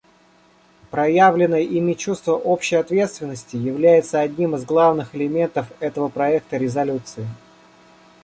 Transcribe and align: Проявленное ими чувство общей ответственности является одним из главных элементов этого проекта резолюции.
Проявленное 0.89 1.61
ими 1.61 1.93
чувство 1.93 2.31
общей 2.33 2.75
ответственности 2.75 3.55
является 3.55 4.19
одним 4.19 4.55
из 4.55 4.65
главных 4.65 5.13
элементов 5.13 5.71
этого 5.79 6.07
проекта 6.09 6.57
резолюции. 6.57 7.27